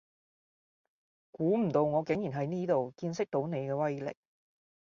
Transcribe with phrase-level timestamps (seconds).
[1.29, 4.11] 估唔到我竟然喺呢度見識到你既威力